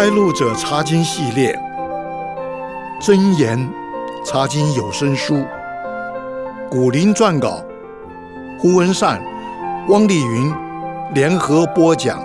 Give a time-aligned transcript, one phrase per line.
[0.00, 1.58] 开路者查经系列，
[3.00, 3.58] 真言
[4.24, 5.44] 查经有声书，
[6.70, 7.64] 古林撰稿，
[8.60, 9.20] 胡文善、
[9.88, 10.54] 汪丽云
[11.14, 12.20] 联合播讲。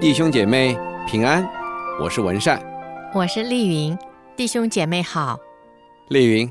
[0.00, 0.74] 弟兄姐妹
[1.06, 1.46] 平安，
[2.00, 2.62] 我是文善，
[3.12, 3.98] 我是丽云，
[4.34, 5.38] 弟兄姐妹好。
[6.08, 6.50] 丽云，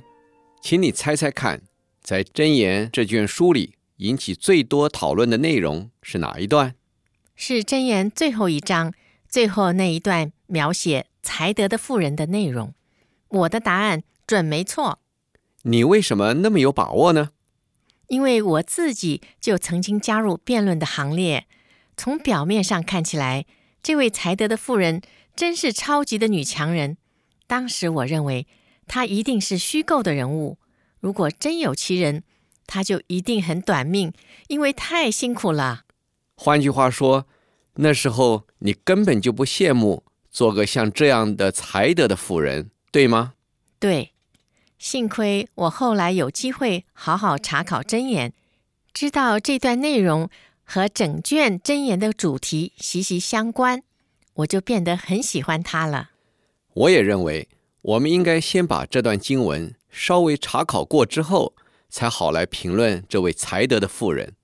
[0.62, 1.60] 请你猜猜看，
[2.04, 3.77] 在《真言》这卷书里。
[3.98, 6.76] 引起最多讨论的内容是哪一段？
[7.36, 8.94] 是箴言最后一章
[9.28, 12.74] 最后那一段描写才德的妇人的内容。
[13.30, 15.00] 我的答案准没错。
[15.64, 17.32] 你为什么那么有把握呢？
[18.08, 21.46] 因为我自己就曾经加入辩论的行列。
[21.98, 23.46] 从表面上看起来，
[23.82, 25.02] 这位才德的妇人
[25.36, 26.98] 真是超级的女强人。
[27.48, 28.48] 当时我认为
[28.86, 30.58] 她一定是虚构的人物。
[31.00, 32.24] 如果真有其人，
[32.68, 34.14] 他就一定很短命，
[34.50, 35.86] 因为太辛苦了。
[36.36, 37.26] 换句话说，
[37.76, 43.34] 那时候你根本就不羡慕做个像这样的才德的妇人，对吗？
[43.80, 44.12] 对，
[44.78, 48.34] 幸亏我后来有机会好好查考真言，
[48.94, 50.30] 知道这段内容
[50.64, 53.82] 和整卷真言的主题息息相关，
[54.34, 56.10] 我就变得很喜欢它了。
[56.74, 57.48] 我也认为，
[57.82, 61.54] 我们应该先把这段经文稍微查考过之后。
[61.90, 64.36] 才好来评论这位才德的妇人。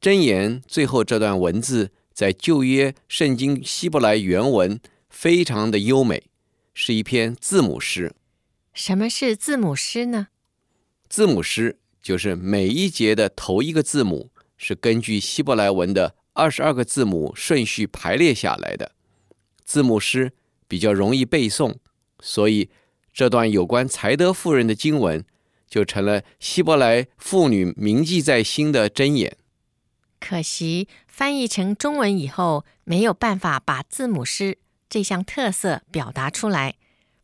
[0.00, 6.24] 箴言最后这段文字在旧约圣经希伯来原文非常的优美，
[6.72, 8.14] 是一篇字母诗。
[8.72, 10.28] 什么是字母诗呢？
[11.08, 18.92] 字母诗就是每一节的头一个字母是根据希伯来文的二十二个字母顺序排列下来的。
[19.64, 20.32] 字母诗
[20.68, 21.76] 比较容易背诵，
[22.20, 22.70] 所以
[23.12, 25.24] 这段有关才德妇人的经文。
[25.68, 29.36] 就成了希伯来妇女铭记在心的箴言。
[30.20, 36.74] 可惜翻译成中文以后，没有办法把字母诗这项特色表达出来。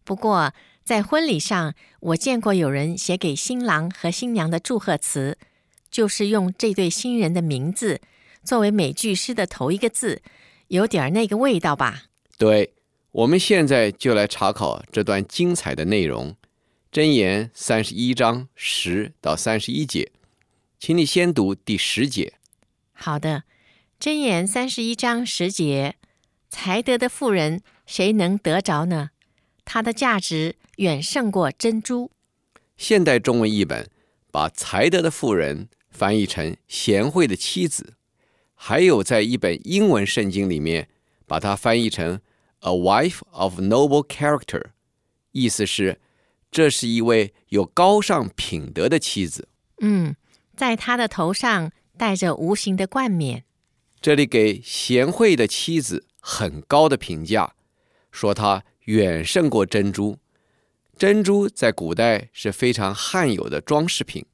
[0.05, 0.53] 不过
[0.85, 5.39] 在婚礼上，我见过有人写给新郎和新娘的祝贺词，
[5.91, 8.01] 就是用这对新人的名字
[8.45, 10.23] 作为每句诗的头一个字，
[10.69, 12.05] 有点那个味道吧？
[12.37, 12.75] 对，
[13.13, 16.37] 我们现在就来查考这段精彩的内容。
[16.95, 20.13] 箴言三十一章十到三十一节，
[20.79, 22.35] 请你先读第十节。
[22.93, 23.43] 好的，
[23.99, 25.97] 箴言三十一章十节，
[26.49, 29.11] 才德的妇人谁能得着呢？
[29.65, 32.13] 她的价值远胜过珍珠。
[32.77, 33.91] 现代中文译本
[34.31, 37.95] 把才德的妇人翻译成贤惠的妻子，
[38.55, 40.89] 还有在一本英文圣经里面
[41.27, 42.21] 把它翻译成
[42.61, 44.67] a wife of noble character，
[45.33, 45.99] 意思是。
[46.55, 49.49] 这是一位有高尚品德的妻子。
[49.81, 50.15] 嗯，
[50.57, 53.43] 在她的头上戴着无形的冠冕。
[54.01, 57.55] 这里给贤惠的妻子很高的评价，
[58.13, 60.17] 说她远胜过珍珠。
[60.97, 64.25] 珍珠在古代是非常罕有的装饰品，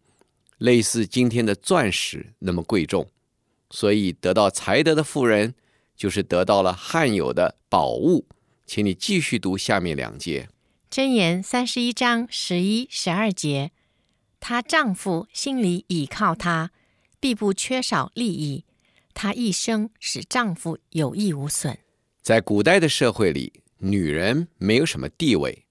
[0.59, 3.09] 类似今天的钻石那么贵重。
[3.71, 5.55] 所以得到才德的妇人，
[5.97, 8.27] 就是得到了罕有的宝物。
[8.67, 10.51] 请你继续读下面两节。
[10.91, 13.71] 箴言三十一章十一、十二节，
[14.41, 16.73] 她丈夫心里倚靠她，
[17.21, 18.65] 必不缺少利益。
[19.15, 21.79] 她一生使丈夫有益无损。
[22.21, 25.65] 在古代的社会里，女人没有什么地位，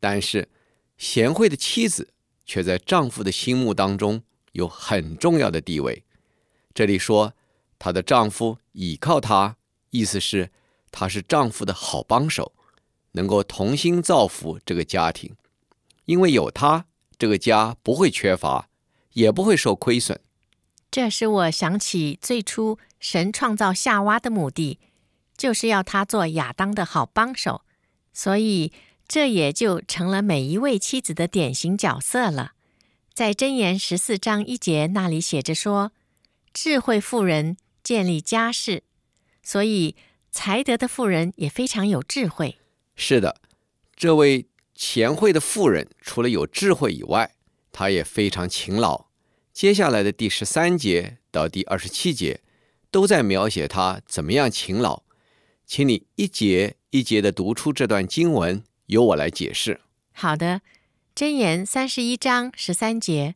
[0.00, 0.48] 但是
[0.96, 2.14] 贤惠的妻子
[2.46, 4.22] 却在丈夫的心目当中
[4.52, 6.04] 有很重要的地位。
[6.72, 7.34] 这里说
[7.78, 9.58] 她的丈夫倚靠她，
[9.90, 10.50] 意思是
[10.90, 12.53] 她是丈夫的好帮手。
[13.14, 15.34] 能够同心造福这个家庭，
[16.04, 16.84] 因为有他，
[17.18, 18.68] 这个家不会缺乏，
[19.14, 20.20] 也不会受亏损。
[20.90, 24.78] 这使我想起最初神创造夏娃的目的，
[25.36, 27.62] 就是要他做亚当的好帮手，
[28.12, 28.72] 所以
[29.08, 32.52] 这也就成了每一位妻子的典型角色了。
[33.12, 35.92] 在箴言十四章一节那里写着说
[36.52, 38.82] ：“智慧妇人建立家室。”
[39.42, 39.94] 所以
[40.32, 42.58] 才德的妇人也非常有智慧。
[42.96, 43.40] 是的，
[43.96, 47.34] 这位贤惠的妇人除了有智慧以外，
[47.72, 49.06] 她也非常勤劳。
[49.52, 52.40] 接下来的第十三节到第二十七节，
[52.90, 55.02] 都在描写她怎么样勤劳。
[55.66, 59.80] 请你一节一节的读出这段经文，由我来解释。
[60.12, 60.60] 好的，
[61.16, 63.34] 箴言三十一章十三节，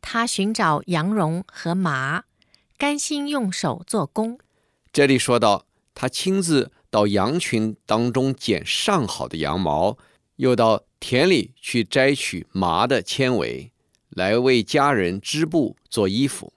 [0.00, 2.24] 他寻找羊绒和麻，
[2.78, 4.38] 甘心用手做工。
[4.90, 6.72] 这里说到，他亲自。
[6.96, 9.98] 到羊群当中捡上好的羊毛，
[10.36, 13.70] 又到田里去摘取麻的纤维，
[14.08, 16.54] 来为家人织布做衣服。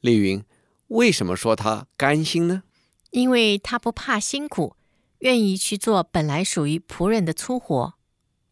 [0.00, 0.42] 丽云，
[0.86, 2.62] 为什么说他甘心呢？
[3.10, 4.76] 因为他不怕辛苦，
[5.18, 7.92] 愿意去做本来属于仆人的粗活。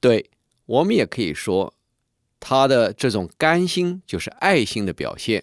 [0.00, 0.28] 对，
[0.66, 1.72] 我们也可以说，
[2.38, 5.42] 他的这种甘心就是爱心的表现。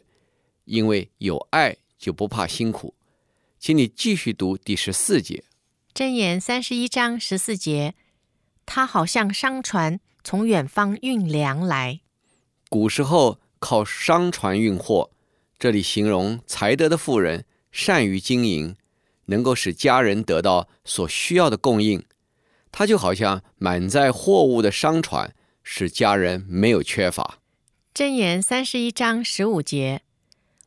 [0.65, 2.93] 因为有爱，就不怕辛苦。
[3.57, 5.43] 请你继续读第十四节。
[5.95, 7.95] 箴言三十一章十四节，
[8.65, 12.01] 他好像商船从远方运粮来。
[12.67, 15.09] 古时候靠商船运货，
[15.57, 18.75] 这里形容才德的妇人善于经营，
[19.27, 22.03] 能够使家人得到所需要的供应。
[22.73, 25.33] 他就好像满载货物的商船，
[25.63, 27.39] 使家人没有缺乏。
[27.93, 30.01] 箴言三十一章十五节，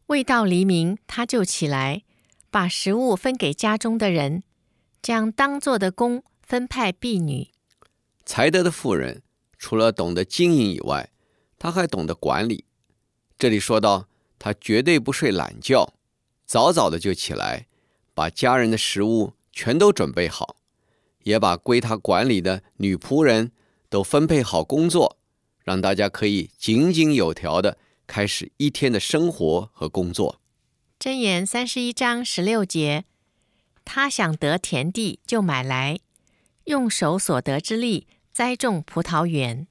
[0.06, 2.04] 未到黎明，他就起来，
[2.50, 4.42] 把食物分给家中的人。
[5.02, 7.48] 将当做的工分派婢女。
[8.24, 9.22] 才德的妇人
[9.58, 11.10] 除了懂得经营以外，
[11.58, 12.64] 她还懂得管理。
[13.38, 14.08] 这里说到，
[14.38, 15.94] 她绝对不睡懒觉，
[16.44, 17.66] 早早的就起来，
[18.14, 20.56] 把家人的食物全都准备好，
[21.22, 23.52] 也把归她管理的女仆人
[23.88, 25.18] 都分配好工作，
[25.64, 30.40] 让大家可以井井有条的开始一天的生活和工作。
[30.98, 33.04] 箴言三十一章十六节。
[33.90, 35.98] 他想得田地，就买来，
[36.64, 39.66] 用手所得之力栽种葡萄园。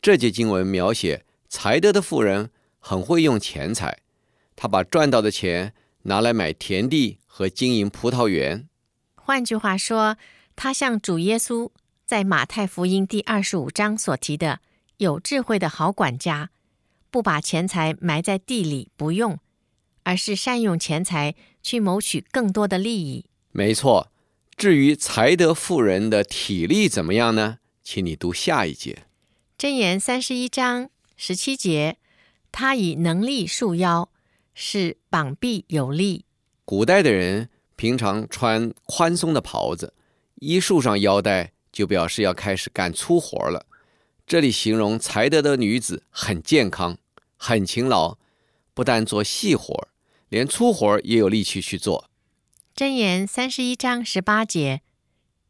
[0.00, 3.98] 这节经文描写才德的富人很会用钱财，
[4.56, 5.74] 他把赚到的钱
[6.04, 8.66] 拿来买田地和经营葡萄园。
[9.14, 10.16] 换句话说，
[10.56, 11.70] 他像主耶稣
[12.06, 14.60] 在马太福音第二十五章所提的
[14.96, 16.48] 有智慧的好管家，
[17.10, 19.38] 不把钱财埋在地里不用，
[20.04, 23.26] 而是善用钱财去谋取更多的利益。
[23.56, 24.10] 没错，
[24.56, 27.58] 至于才德妇人的体力怎么样呢？
[27.84, 29.04] 请你读下一节。
[29.56, 31.98] 箴言三十一章十七节，
[32.50, 34.10] 他以能力束腰，
[34.54, 36.24] 是膀臂有力。
[36.64, 39.94] 古代的人平常穿宽松的袍子，
[40.40, 43.66] 一束上腰带，就表示要开始干粗活了。
[44.26, 46.98] 这里形容才德的女子很健康、
[47.36, 48.18] 很勤劳，
[48.74, 49.86] 不但做细活，
[50.28, 52.10] 连粗活也有力气去做。
[52.76, 54.82] 箴言三十一章十八节，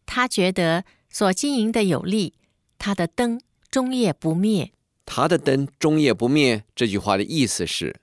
[0.04, 2.34] 他觉得所经营的有利，
[2.78, 3.40] 他的灯
[3.70, 4.72] 终夜不灭。
[5.06, 7.98] 他的灯终夜不灭，这句话的意思是，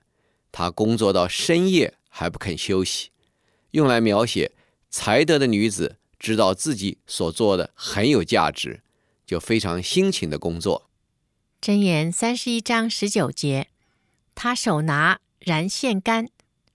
[0.50, 3.10] 他工作到深夜还不肯休息，
[3.70, 4.50] 用来描写
[4.90, 8.82] 才德的女子知道自己所做的很有价值，
[9.24, 10.90] 就非常辛勤的工作。
[11.60, 13.68] 箴言三十一章十九节，
[14.34, 16.28] 他手拿燃线杆，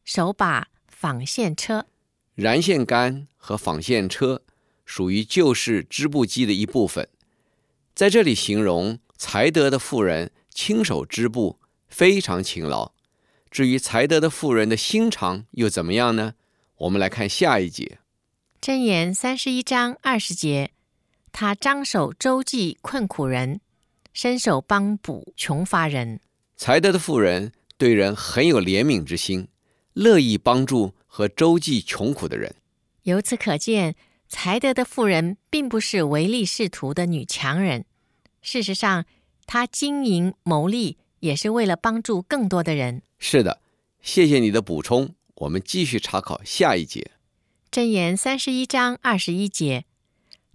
[0.05, 1.87] 手把纺线车。
[2.37, 4.43] 燃线杆和纺线车
[4.85, 7.09] 属于旧式织布机的一部分，
[7.95, 12.91] 在这里形容才德的妇人亲手织布，非常勤劳。
[13.49, 16.35] 至于才德的妇人的心肠又怎么样呢？
[16.77, 17.97] 我们来看下一节。
[18.61, 20.69] 箴言三十一章二十节，
[21.31, 23.61] 他张手周济困苦人，
[24.13, 26.19] 伸手帮补穷乏人。
[26.55, 29.47] 才德的妇人对人很有怜悯之心，
[29.93, 30.93] 乐意帮助。
[31.17, 32.53] 和周济穷苦的人，
[33.01, 33.95] 由此可见，
[34.29, 37.85] 才德的妇人并不是唯利是图的女强人。
[38.43, 39.03] 事实上，
[39.47, 43.01] 她经营牟利也是为了帮助更多的人。
[43.17, 43.61] 是的，
[43.99, 45.15] 谢谢你的补充。
[45.37, 47.09] 我们继续查考下一节。
[47.71, 49.85] 箴言三十一章二十一节，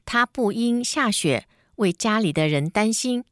[0.04, 3.24] 她不因下雪为家里的人担心，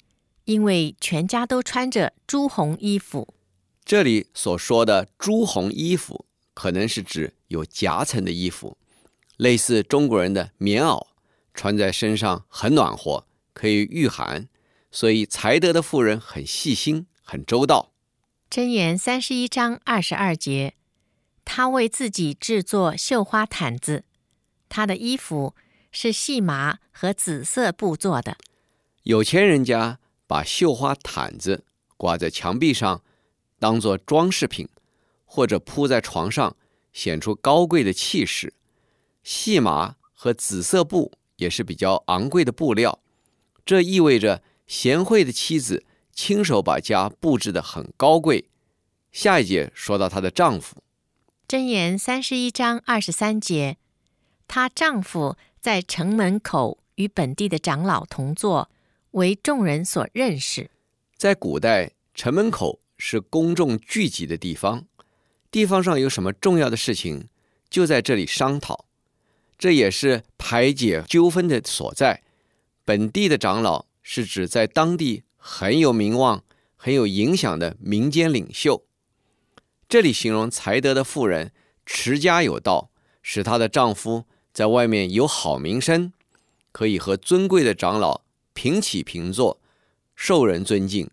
[0.46, 3.32] 因为全家都穿着朱红衣服。
[3.84, 6.26] 这里所说的朱红衣服。
[6.54, 8.76] 可能是指有夹层的衣服，
[9.36, 11.06] 类似中国人的棉袄，
[11.54, 14.48] 穿在身上很暖和，可以御寒。
[14.92, 17.92] 所以才德的妇人很细心，很周到。
[18.50, 20.74] 箴言三十一章二十二节，
[21.44, 24.02] 他为自己制作绣花毯子，
[24.68, 25.54] 他的衣服
[25.92, 28.36] 是细麻和紫色布做的。
[29.04, 31.64] 有钱人家把绣花毯子
[31.96, 33.02] 挂在墙壁上，
[33.60, 34.68] 当做装饰品。
[35.32, 36.56] 或者铺在床上，
[36.92, 38.52] 显出高贵的气势。
[39.22, 42.98] 细麻和紫色布也是比较昂贵的布料，
[43.64, 48.50] 这意味着贤惠的妻子亲手把家布置得很高贵。
[49.12, 50.82] 下一节说到她的丈夫，
[51.46, 53.76] 箴言三十一章二十三节，
[54.48, 58.68] 她丈夫在城门口与本地的长老同坐，
[59.12, 60.72] 为众人所认识。
[61.16, 64.86] 在古代，城门口是公众聚集的地方。
[65.50, 67.26] 地方上有什么重要的事情，
[67.68, 68.84] 就在这里商讨，
[69.58, 72.22] 这也是排解纠纷的所在。
[72.84, 76.42] 本地的长老是指在当地很有名望、
[76.76, 78.84] 很有影响的民间领袖。
[79.88, 81.52] 这里形容才德的妇人
[81.84, 82.90] 持家有道，
[83.22, 86.12] 使她的丈夫在外面有好名声，
[86.70, 88.22] 可以和尊贵的长老
[88.54, 89.60] 平起平坐，
[90.14, 91.10] 受人尊敬。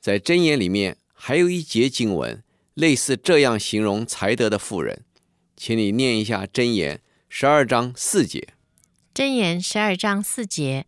[0.00, 2.42] 在箴言里面还有一节经文，
[2.74, 5.04] 类似这样形容才德的妇人，
[5.56, 8.48] 请你念一下箴言十二章四节。
[9.14, 10.86] 箴言十二章四节，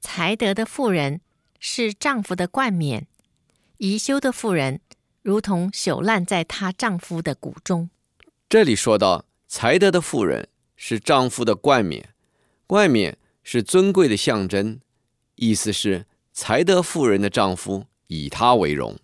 [0.00, 1.20] 才德的妇人
[1.58, 3.08] 是丈夫的冠冕，
[3.78, 4.80] 宜修的妇人
[5.22, 7.90] 如同朽烂在她丈夫的骨中。
[8.48, 12.10] 这里说到才德的妇人是丈夫的冠冕，
[12.68, 14.78] 冠冕是尊贵的象征，
[15.34, 18.96] 意思是才德妇人的丈夫以她为荣。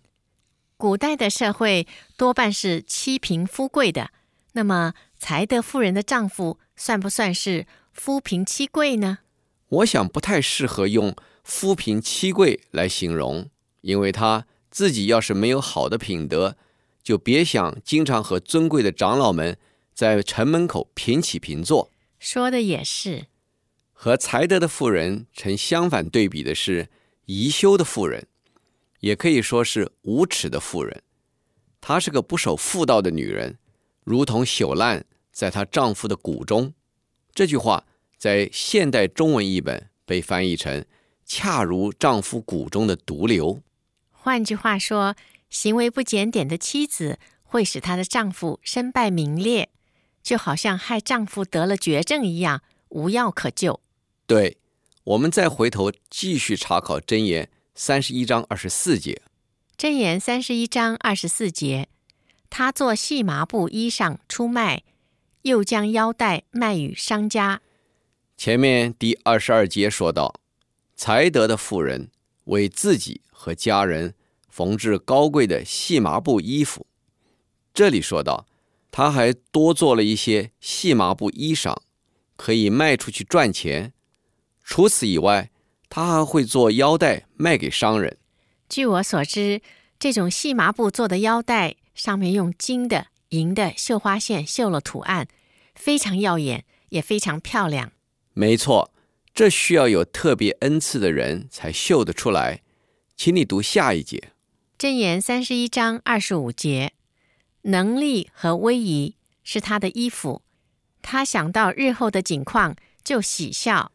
[0.82, 1.86] 古代的社会
[2.16, 4.10] 多半是妻贫夫贵的，
[4.54, 9.18] 那么才德妇人的丈夫算不算是夫贫妻贵呢？
[9.68, 13.48] 我想不太适合用夫贫妻贵来形容，
[13.82, 16.56] 因为他自己要是没有好的品德。
[17.00, 19.56] 就别想经常和尊贵的长老们
[19.94, 21.92] 在城门口平起平坐。
[22.18, 23.26] 说的也是。
[23.92, 26.88] 和才德的妇人成相反对比的是
[27.26, 28.26] 宜修的妇人，
[29.02, 31.02] 也可以说是无耻的妇人。
[31.80, 33.58] 她是个不守妇道的女人，
[34.02, 36.72] 如同朽烂在她丈夫的骨中。
[37.32, 37.84] 这句话
[38.16, 40.84] 在现代中文译本被翻译成
[41.24, 43.60] “恰如丈夫骨中的毒瘤”。
[44.10, 45.14] 换句话说。
[45.52, 49.68] 行为不检点的妻子会使她的丈夫身败名裂，
[50.22, 53.78] 就好像害丈夫得了绝症一样，无药可救。
[54.26, 54.56] 对，
[55.04, 59.22] 我们再回头继续查考箴言三十一章二十四节。
[59.76, 61.88] 箴言三十一章二十四节，
[62.50, 64.82] 他做细麻布衣裳出卖，
[65.42, 67.60] 又将腰带卖与商家。
[68.36, 70.40] 前面第二十二节说到，
[70.94, 72.10] 才德的妇人
[72.44, 74.14] 为自己和家人。
[74.50, 76.86] 缝制高贵的细麻布衣服，
[77.72, 78.46] 这里说到，
[78.90, 81.74] 他还多做了一些细麻布衣裳，
[82.36, 83.94] 可以卖出去赚钱。
[84.62, 85.50] 除此以外，
[85.94, 88.16] 他还会做腰带卖给商人。
[88.66, 89.60] 据我所知，
[89.98, 95.28] 这种细麻布做的腰带上面用金的、银的绣花线绣了图案，
[95.74, 97.92] 非常耀眼，也非常漂亮。
[98.32, 98.90] 没错，
[99.34, 102.62] 这需要有特别恩赐的人才绣得出来。
[103.14, 104.30] 请你读下一节。
[104.78, 106.94] 箴言三十一章二十五节，
[107.64, 110.40] 能力和威仪是他的衣服，
[111.02, 113.92] 他想到日后的景况就喜笑。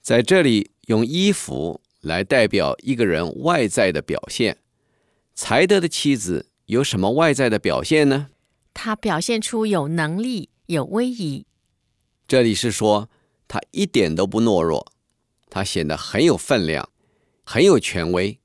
[0.00, 4.58] 在这里用衣服来代表一个人外在的表现。
[5.34, 8.28] 才德的妻子有什么外在的表现呢？
[8.74, 11.46] 她表现出有能力、有威仪。
[12.26, 13.08] 这里是说
[13.48, 14.92] 他一点都不懦弱，
[15.50, 16.88] 他显得很有分量，
[17.44, 18.38] 很有权威，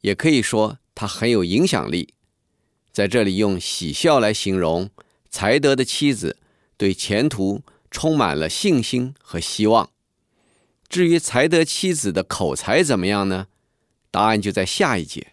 [0.00, 0.78] 也可以说。
[0.96, 2.14] 他很有影响力，
[2.92, 4.88] 在这里用喜笑来形容
[5.28, 6.36] 才德的妻子，
[6.76, 9.90] 对前途充满了信心和希望。
[10.94, 13.48] 至于才德妻子的口才怎么样呢？
[14.12, 15.32] 答案就在下一节。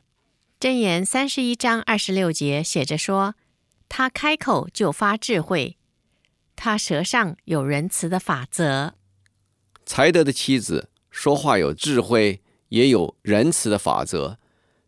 [0.60, 3.36] 箴言三十一章二十六节写着说
[3.88, 5.77] ：“他开口就发智慧，
[6.56, 8.96] 他舌上有仁慈的法则。”
[9.86, 14.39] 才德的妻子说话有智慧，也有仁慈的法则。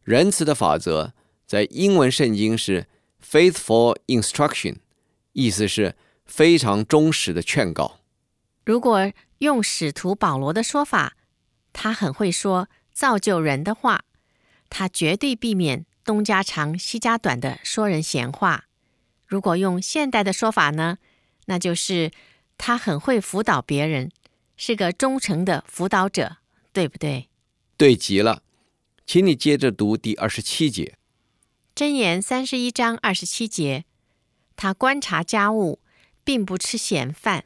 [0.02, 1.14] 仁慈的法则
[1.46, 2.88] 在英文圣经是
[3.24, 4.78] faithful instruction，
[5.34, 8.00] 意思是非常忠实的劝告。
[8.66, 9.12] 如果
[9.44, 11.18] 用使徒保罗的说法，
[11.74, 14.06] 他很会说造就人的话，
[14.70, 18.66] 他绝对避免东家长西家短的说人闲话。
[19.28, 20.98] 如果用现代的说法呢，
[21.48, 22.12] 那就是
[22.58, 24.12] 他很会辅导别人，
[24.56, 26.38] 是个忠诚的辅导者，
[26.72, 27.30] 对不对？
[27.76, 28.44] 对极了。
[29.06, 30.98] 请你接着读第二十七节，
[31.76, 33.84] 箴言三十一章二十七节，
[34.56, 35.82] 他观察家务，
[36.24, 37.44] 并不吃闲饭。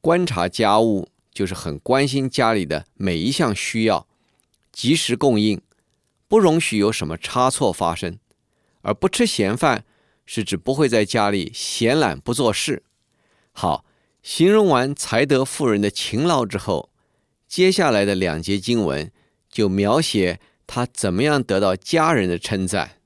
[0.00, 4.08] 观察家务就是很关心家里的每一项需要，
[4.72, 5.60] 及时供应，
[6.26, 8.18] 不容许有什么差错发生。
[8.80, 9.84] 而不吃闲饭
[10.24, 12.84] 是指不会在家里闲懒不做事。
[13.52, 13.84] 好，
[14.22, 16.88] 形容完才德妇人的勤劳之后，
[17.46, 19.12] 接下来的两节经文
[19.50, 20.40] 就描写。
[20.68, 22.98] 他怎么样得到家人的称赞？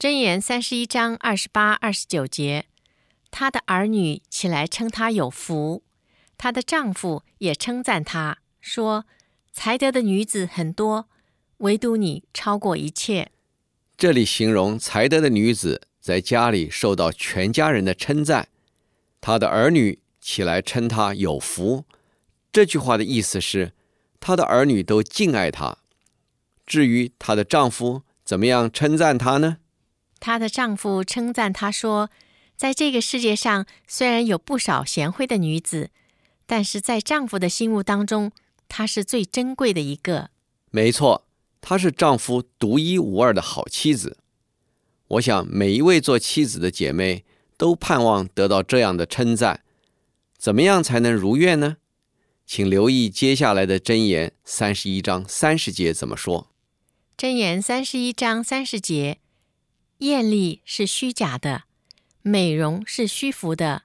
[0.00, 2.64] 箴言三十一章二十八、二十九节，
[3.30, 5.84] 他的儿女起来称他有福，
[6.42, 9.06] 她的丈夫也称赞她，说
[9.54, 11.08] ：“才德的女子很多，
[11.58, 13.30] 唯独你超过一切。”
[13.96, 18.48] 这里形容才德的女子在家里受到全家人的称赞，
[19.20, 21.84] 她的儿女起来称她有福。
[22.50, 23.70] 这句话的意思是，
[24.18, 25.78] 她的儿女都敬爱她。
[26.66, 29.58] 至于她的丈夫怎么样称赞她呢？
[30.18, 32.10] 她的丈夫称赞她说
[32.58, 35.90] ：“在这个世界上，虽然有不少贤惠的女子，
[36.52, 38.30] 但是在丈夫的心目当中，
[38.68, 40.28] 她是最珍贵的一个。
[40.70, 41.26] 没错，
[41.62, 44.18] 她是丈夫独一无二的好妻子。
[45.08, 47.24] 我想，每一位做妻子的姐妹
[47.56, 49.62] 都盼望得到这样的称赞。
[50.36, 51.78] 怎么样才能如愿呢？
[52.44, 56.50] 请留意接下来的箴言三十一章三十节怎么说。
[57.16, 59.20] 箴言三十一章三十节：
[60.00, 61.62] 艳丽是虚假的。
[62.20, 63.84] 美容是虚浮的，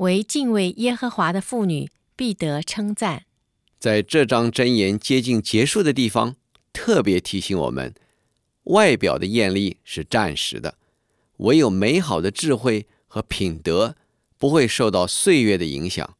[0.00, 3.24] 唯敬畏耶和华的妇女必得称赞。
[3.78, 6.36] 在这章箴言接近结束的地方，
[6.72, 7.94] 特别提醒我们：
[8.64, 10.76] 外表的艳丽是暂时的，
[11.38, 13.94] 唯有美好的智慧和品德
[14.38, 16.16] 不会受到岁月的影响。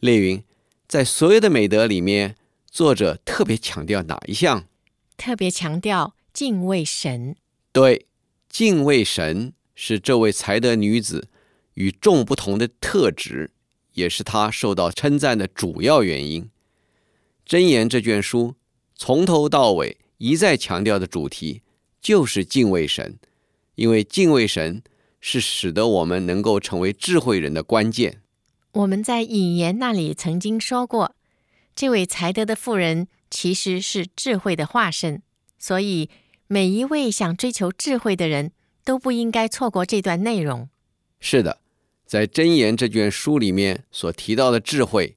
[0.00, 0.42] 列云，
[0.88, 2.36] 在所有的美德里面，
[2.70, 4.64] 作者特别强调哪一项？
[5.18, 7.36] 特别强调敬畏神。
[7.70, 8.06] 对，
[8.48, 9.52] 敬畏神。
[9.82, 11.28] 是这位才德女子
[11.74, 13.50] 与众不同的特质，
[13.94, 16.50] 也是他受到称赞的主要原因。
[17.46, 18.54] 箴言这卷书
[18.94, 21.62] 从头到尾一再强调的主题
[22.00, 23.18] 就是敬畏神，
[23.74, 24.82] 因为敬畏神
[25.20, 28.22] 是使得我们能够成为智慧人的关键。
[28.72, 31.14] 我们在引言那里曾经说过，
[31.74, 35.22] 这位才德的妇人其实是智慧的化身，
[35.58, 36.08] 所以
[36.46, 38.52] 每一位想追求智慧的人，
[38.84, 40.68] 都不应该错过这段内容。
[41.20, 41.60] 是的，
[42.06, 45.16] 在《箴言》这卷书里面所提到的智慧，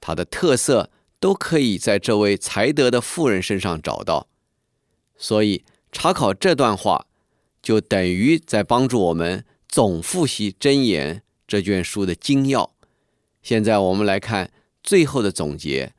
[0.00, 4.28] 它的特色都可以在这位才德的妇人身上找到。
[5.16, 7.06] 所以，查考这段话，
[7.62, 12.74] 就等于在帮助我们总复习《真言》这卷书的精要。
[13.42, 15.86] 现在，我们来看最后的总结，《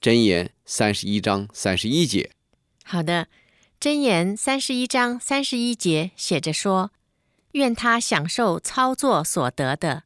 [0.00, 2.30] 真言》三十一章三十一节。
[2.82, 3.28] 好的。
[3.80, 6.90] 真言三十一章三十一节写着说
[7.54, 10.04] ：“愿他享受操作所得的，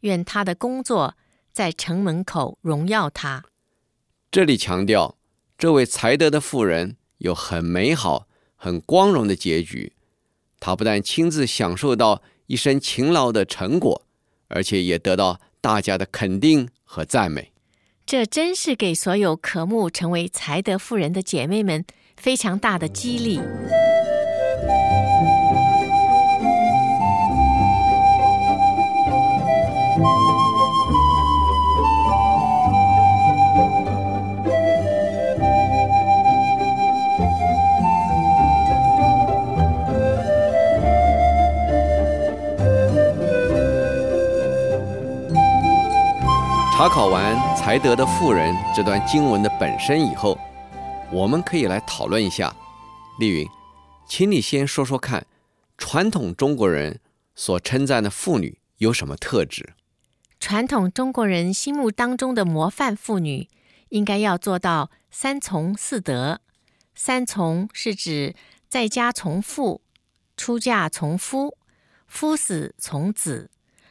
[0.00, 1.14] 愿他的工作
[1.52, 3.44] 在城门口荣耀他。”
[4.32, 5.18] 这里强调，
[5.58, 8.26] 这位才德的妇人有很美好、
[8.56, 9.92] 很光荣的结局。
[10.58, 14.06] 她不但亲自享受到一生勤劳的成果，
[14.48, 17.52] 而且也得到大家的肯定和赞美。
[18.06, 21.84] 这真是给所有渴慕成为才德妇人的姐妹们。
[22.14, 23.40] 非常大的激励。
[46.92, 50.38] 考完才德的妇人这段经文的本身以后。
[51.10, 52.54] 我们可以来讨论一下，
[53.18, 53.48] 丽云，
[54.06, 55.26] 请你先说说看，
[55.78, 57.00] 传统中国人
[57.34, 59.72] 所称赞的妇女有什么特质？
[60.38, 63.48] 传统中国人心目当中的模范妇女，
[63.88, 66.42] 应该要做到三从四德。
[66.94, 68.34] 三从是指
[68.68, 69.80] 在家从父，
[70.36, 71.56] 出嫁从夫，
[72.06, 73.48] 夫死从子；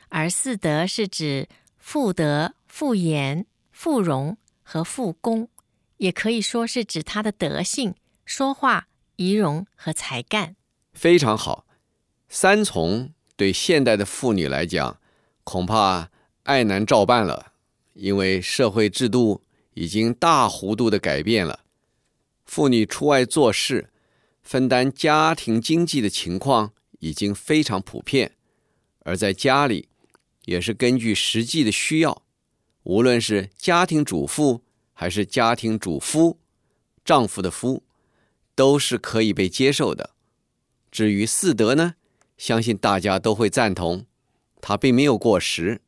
[0.09, 5.49] 而四德是指妇德、妇言、妇容和妇功。
[5.97, 7.93] 也可以说是指她的德性、
[8.25, 10.55] 说话、仪容和才干。
[10.93, 11.67] 非常好，
[12.29, 14.99] 三从对现代的妇女来讲，
[15.43, 16.10] 恐怕
[16.43, 17.51] 爱难照办了，
[17.93, 19.43] 因为社会制度
[19.75, 21.60] 已经大幅度的改变了。
[22.45, 23.91] 妇女出外做事，
[24.41, 28.31] 分担家庭经济的情况已经非常普遍，
[29.01, 29.89] 而在家里
[30.45, 32.23] 也是根据实际的需要，
[32.83, 34.61] 无论是家庭主妇。
[34.93, 36.37] 还是家庭主夫，
[37.03, 37.81] 丈夫的夫，
[38.53, 40.11] 都是可以被接受的。
[40.91, 41.95] 至于四德呢，
[42.37, 44.05] 相信大家都会赞同，
[44.61, 45.81] 他并没有过时。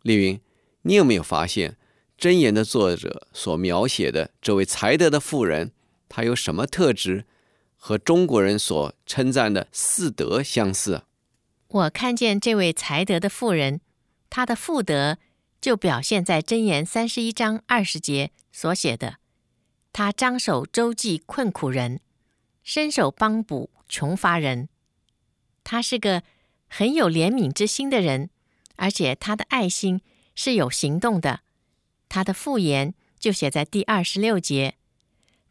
[0.00, 0.40] 丽云，
[0.80, 1.76] 你有没有发现，
[2.18, 5.72] 箴言的作者所描写的这位才德的妇人，
[6.08, 7.26] 她有什么特质
[7.76, 11.02] 和中国人所称赞的四德相似？
[11.68, 13.82] 我看见这位才德的妇人，
[14.30, 15.18] 她的妇德。
[15.64, 19.16] 就表现在箴言三十一章二十节所写的，
[19.94, 22.02] 他张手周济困苦人，
[22.62, 24.68] 伸手帮补穷乏人。
[25.62, 26.22] 他是个
[26.68, 28.28] 很有怜悯之心的人，
[28.76, 30.02] 而且他的爱心
[30.34, 31.40] 是有行动的。
[32.10, 34.74] 他的复言就写在第二十六节，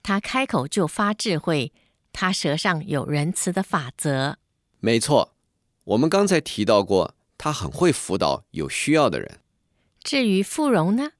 [0.03, 1.73] 他开口就发智慧，
[2.11, 4.37] 他舌上有仁慈的法则。
[4.79, 5.33] 没错，
[5.85, 9.39] 我们刚才提到过，他很会辅导有需要的人。
[10.03, 11.11] 至于富荣呢，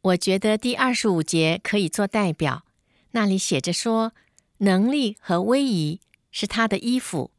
[0.00, 2.64] 我觉得第二十五节可以做代表，
[3.12, 4.12] 那里写着说，
[4.58, 6.00] 能力和威仪
[6.32, 7.30] 是他的衣服，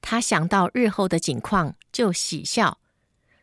[0.00, 2.78] 他想到日后的景况就喜笑。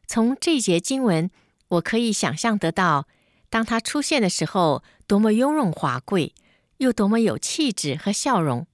[0.05, 1.31] 从这节经文，
[1.69, 3.07] 我可以想象得到，
[3.49, 6.33] 当他出现的时候，多么雍容华贵，
[6.77, 8.67] 又多么有气质和笑容。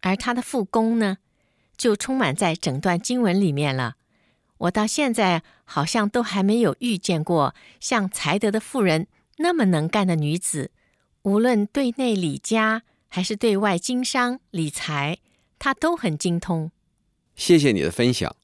[0.00, 1.18] 而他的副功呢，
[1.76, 3.96] 就充满在整段经文里面了。
[4.58, 9.06] 我到现在好像都还没有遇见过像才德的妇人
[9.38, 10.70] 那么能干的女子，
[11.22, 15.18] 无论对内理家还是对外经商理财，
[15.58, 16.70] 她都很精通。
[17.34, 18.34] 谢谢你的分享。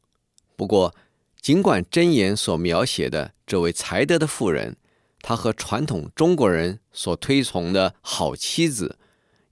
[0.55, 0.94] 不过，
[1.40, 4.77] 尽管箴言所描写的这位才德的妇人，
[5.22, 8.98] 她和传统中国人所推崇的好妻子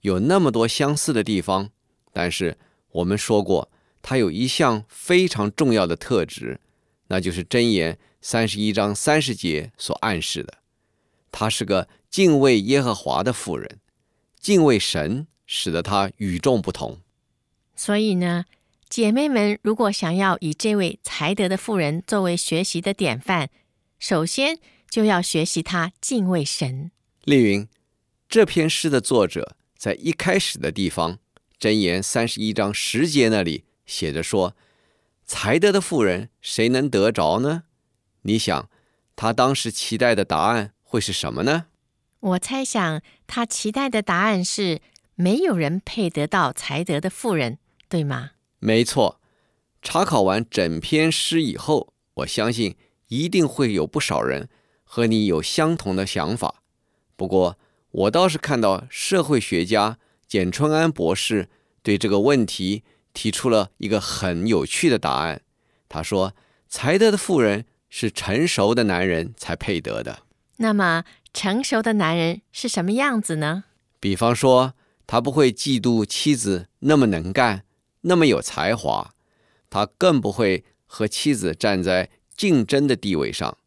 [0.03, 1.71] 有那么多相似的地方，
[2.13, 2.59] 但是
[2.91, 3.71] 我们说过，
[4.03, 6.61] 她有一项非常重要的特质，
[7.09, 10.59] 那就是箴言三十一章三十节所暗示的，
[11.31, 13.79] 她是个敬畏耶和华的妇人，
[14.39, 16.99] 敬畏神使得她与众不同。
[17.77, 18.45] 所以呢，
[18.89, 23.49] 姐妹们，如果想要以这位才德的妇人作为学习的典范，
[23.99, 24.59] 首先
[24.89, 26.91] 就要学习她敬畏神。
[27.25, 27.69] 丽云，
[28.29, 31.19] 这篇诗的作者在一开始的地方，
[31.59, 34.55] 箴言三十一章十节那里写着说
[35.27, 37.65] ：“才德的妇人，谁能得着呢？”
[38.23, 38.71] 你想，
[39.17, 41.67] 他当时期待的答案会是什么呢？
[42.21, 44.81] 我猜想，他期待的答案是：
[45.15, 48.33] 没有人配得到才德的妇人，对吗？
[48.59, 49.21] 没错，
[49.83, 52.77] 查考完整篇诗以后，我相信
[53.09, 54.49] 一定会有不少人
[54.85, 56.63] 和你有相同的想法。
[57.17, 57.59] 不过，
[57.91, 59.99] 我倒是看到社会学家
[60.29, 61.49] 简春安博士
[61.83, 65.43] 对这个问题提出了一个很有趣的答案。
[65.89, 66.35] 他说
[66.69, 70.21] ：“才德的妇人是成熟的男人才配得的。”
[70.59, 73.65] 那么，成熟的男人是什么样子呢？
[73.99, 74.75] 比方说，
[75.07, 77.65] 他不会嫉妒妻子那么能干。
[78.03, 79.15] 那么有才华，
[79.69, 83.59] 他更不会和妻子站在竞争的地位上，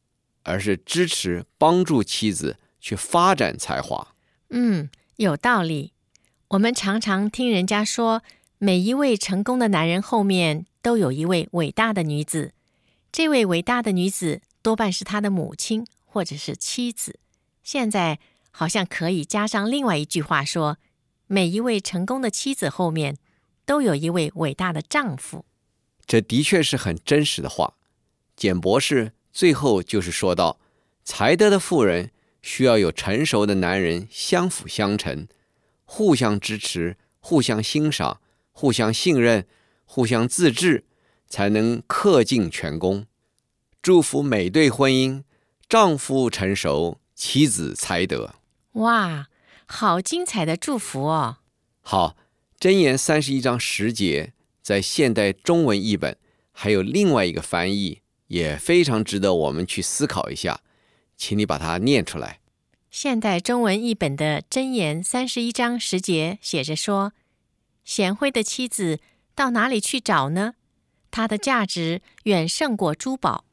[0.43, 4.15] 而是支持帮助妻子去发展才华。
[4.49, 5.93] 嗯，有道理。
[6.49, 8.23] 我们常常听人家说，
[8.63, 12.53] 每一位成功的男人后面都有一位伟大的女子，
[13.11, 17.19] 这位伟大的女子多半是他的母亲或者是妻子。
[17.61, 18.19] 现在
[18.51, 20.77] 好像可以加上另外一句话说，
[21.27, 23.17] 每一位成功的妻子后面。
[23.65, 25.45] 都有一位伟大的丈夫，
[26.05, 27.75] 这的确是很真实的话。
[28.35, 30.59] 简博士最后就是说到，
[31.05, 35.29] 才德的妇人需要有成熟的男人相辅相成，
[35.85, 38.19] 互相支持、互相欣赏、
[38.53, 39.45] 互相信任、
[39.83, 40.85] 互相自制，
[41.27, 43.05] 才能恪尽全功。
[43.81, 45.23] 祝福每对婚姻，
[45.67, 48.35] 丈夫成熟，妻子才德。
[48.73, 49.27] 哇，
[49.65, 51.39] 好精彩的祝福哦！
[51.81, 52.15] 好。
[52.59, 56.17] 箴言三十一章十节，在现代中文译本
[56.53, 60.61] 还有另外一个翻译，也非常值得我们去思考一下，
[61.17, 62.39] 请你把它念出来。
[62.89, 67.11] 现代中文译本的箴言三十一章十节写着说
[67.83, 68.99] ：“贤惠的妻子
[69.35, 70.53] 到哪里去找呢？
[71.11, 73.45] 她的价值远胜过珠宝。”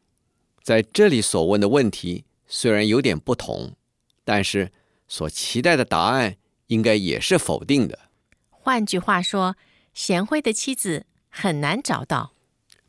[0.63, 3.75] 在这里所问的问题虽然有点不同，
[4.25, 4.71] 但是
[5.09, 7.99] 所期待的答案应该也是否定的。
[8.51, 9.57] 换句话说，
[9.95, 12.33] 贤惠的妻子很难找到。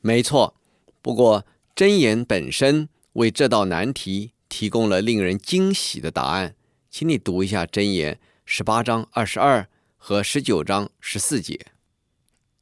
[0.01, 0.55] 没错，
[1.01, 6.55] 不过箴言本身为这道难题提供了令人惊喜的答案。
[6.89, 9.67] 请你读一下箴言十八章二十二
[10.03, 11.67] 和十九章十四节。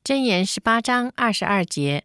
[0.04, 2.04] 箴言十八章二十二节：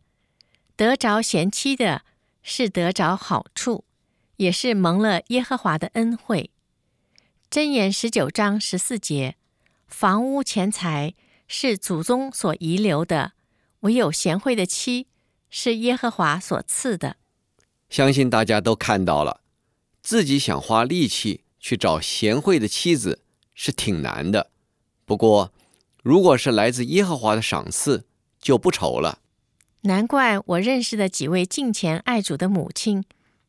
[0.77, 2.03] 得着贤妻的，
[2.40, 3.85] 是得着好处，
[4.37, 6.53] 也是蒙了耶和华的恩惠。
[7.51, 9.35] 箴言十九章十四节。
[9.88, 11.14] 房屋钱财
[11.49, 13.33] 是祖宗所遗留的，
[13.81, 15.09] 唯有贤惠的妻
[15.51, 17.16] 是耶和华所赐的。
[17.90, 19.40] 相信大家都看到了，
[20.01, 24.53] 自己想花力气去找贤惠的妻子是挺难的。
[25.04, 25.52] 不过，
[26.02, 28.04] 如果是来自耶和华的赏赐，
[28.38, 29.18] 就不愁了。
[29.82, 33.04] 难怪我认识的几位敬虔爱主的母亲，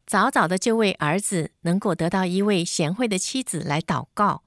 [0.06, 4.42] 早早的就为儿子能够得到一位贤惠的妻子来祷告。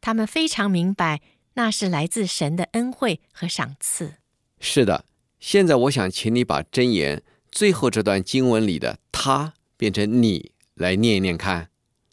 [0.00, 1.22] 他们非常明白，
[1.54, 4.16] 那是来自神的恩惠和赏赐。
[4.60, 5.06] 是的，
[5.40, 11.70] 现在我想请你把箴言最后这段经文里的“他”变成“你”来念一念看。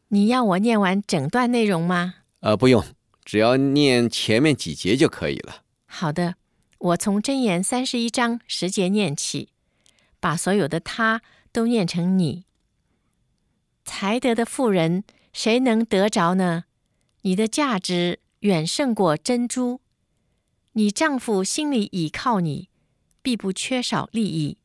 [0.08, 2.16] 你要我念完整段内容吗？
[2.40, 2.84] 呃，不用，
[3.24, 5.64] 只要念前面几节就可以了。
[5.86, 6.36] 好的，
[6.78, 9.50] 我从箴言三十一章十节念起，
[10.20, 12.46] 把所有的“他”都念成“你”。
[13.86, 16.66] 才德的妇人，谁能得着呢？
[17.22, 19.80] 你的价值远胜过珍珠，
[20.74, 22.70] 你丈夫心里倚靠你，
[23.22, 24.58] 必不缺少利益。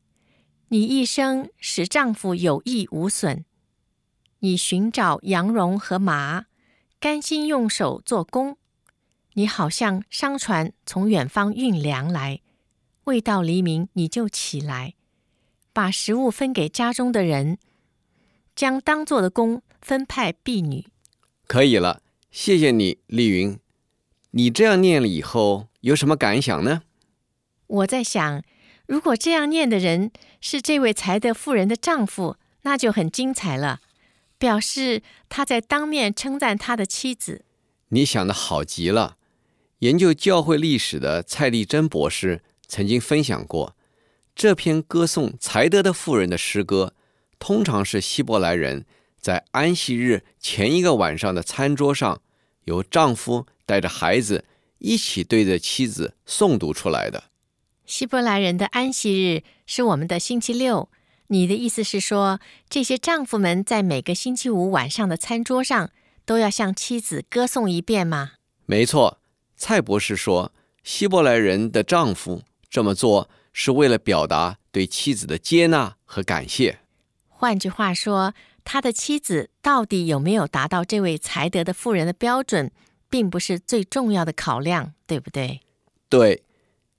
[0.69, 3.45] 你一生使丈夫有益无损，
[4.39, 6.45] 你寻找羊绒和麻，
[6.99, 8.57] 甘心用手做工。
[9.33, 12.41] 你好像商船从远方运粮来，
[13.05, 14.95] 未到黎明你就起来，
[15.71, 17.57] 把食物分给家中的人，
[18.53, 20.87] 将当做的工分派婢女。
[21.47, 23.57] 可以了，谢谢你，丽云。
[24.31, 26.81] 你这样念了以后有什么感想呢？
[27.67, 28.43] 我在想，
[28.87, 33.79] 如果这样念的人是这位才德妇人的丈夫，那就很精彩了，
[34.39, 37.45] 表示他在当面称赞他的妻子。
[37.89, 39.17] 你想的好极了。
[39.79, 43.75] 研究教会历史的蔡丽珍博士曾经分享过，
[44.35, 46.93] 这篇歌颂才德的妇人的诗歌，
[47.37, 48.85] 通常是希伯来人
[49.19, 52.21] 在安息日前一个晚上的餐桌上，
[52.65, 54.45] 由丈夫带着孩子
[54.79, 57.25] 一起对着妻子诵读出来的。
[57.85, 60.89] 希伯来人的安息日是我们的星期六。
[61.31, 65.91] 你的意思是说，这些丈夫们在每个星期五晚上的餐桌上
[66.25, 68.31] 都要向妻子歌颂一遍吗？
[68.65, 69.19] 没错。
[69.55, 70.51] 蔡博士说
[70.83, 76.79] ：“希伯来人的丈夫这么做是为了表达对妻子的接纳和感谢。
[77.27, 82.71] 换句话说，他的妻子到底有没有达到这位才德的妇人的标准，
[83.07, 85.61] 并不是最重要的考量，对不对
[86.09, 86.43] ？”“对。”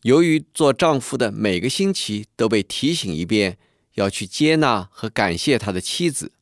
[0.03, 3.59] 由于做丈夫的每个星期都被提醒一遍
[3.95, 6.33] 要去接纳和感谢他的妻子，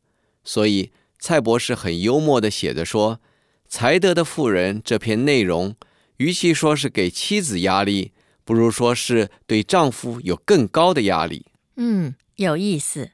[0.44, 3.20] 所以蔡博士很幽默地写着说
[3.68, 5.74] ：“才德的妇人这篇内容。”
[6.18, 8.10] 与其说是给妻子压力，
[8.44, 11.46] 不如说是对丈夫有更高的压力。
[11.76, 13.12] 嗯，有意思。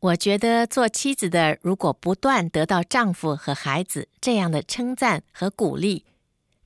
[0.00, 6.06] 我觉得做妻子的，如果不断得到丈夫和孩子这样的称赞和鼓励，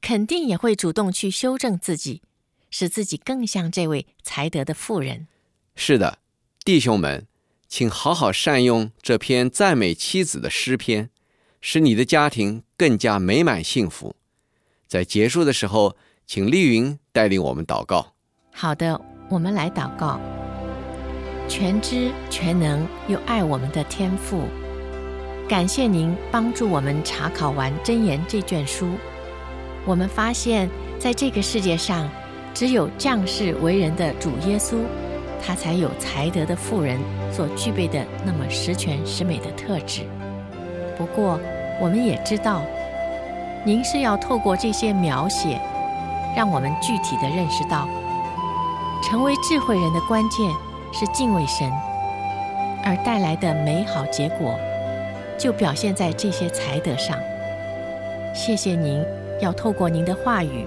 [0.00, 2.22] 肯定也会主动去修正自己，
[2.70, 5.26] 使自己更像这位才德的妇人。
[5.74, 6.18] 是的，
[6.64, 7.26] 弟兄们，
[7.66, 11.10] 请好好善用这篇赞美妻子的诗篇，
[11.60, 14.14] 使你的家庭更加美满幸福。
[14.86, 18.14] 在结束的时候，请丽云带领我们祷告。
[18.52, 20.20] 好的，我们来祷告。
[21.48, 24.44] 全知全能又爱我们的天父，
[25.48, 28.92] 感谢您帮助我们查考完真言这卷书。
[29.84, 30.70] 我们发现，
[31.00, 32.08] 在这个世界上，
[32.54, 34.76] 只有降世为人的主耶稣，
[35.44, 37.00] 他才有才德的富人
[37.32, 40.02] 所具备的那么十全十美的特质。
[40.96, 41.38] 不过，
[41.80, 42.62] 我们也知道。
[43.64, 45.60] 您是要透过这些描写，
[46.36, 47.86] 让我们具体地认识到，
[49.00, 50.50] 成为智慧人的关键
[50.92, 51.70] 是敬畏神，
[52.84, 54.56] 而带来的美好结果，
[55.38, 57.16] 就表现在这些才德上。
[58.34, 59.00] 谢谢您，
[59.40, 60.66] 要透过您的话语，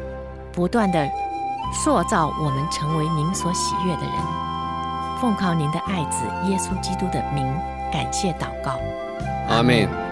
[0.53, 1.05] 不断地
[1.73, 4.44] 塑造我们成为您所喜悦的人。
[5.19, 7.45] 奉靠您的爱子耶稣基督的名，
[7.91, 8.79] 感谢祷告，
[9.47, 10.04] 阿门。